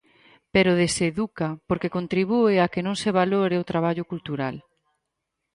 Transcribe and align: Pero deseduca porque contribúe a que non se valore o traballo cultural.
Pero 0.53 0.79
deseduca 0.83 1.47
porque 1.67 1.93
contribúe 1.97 2.55
a 2.59 2.65
que 2.73 2.81
non 2.87 2.95
se 3.01 3.09
valore 3.19 3.55
o 3.57 3.67
traballo 3.71 4.03
cultural. 4.11 4.55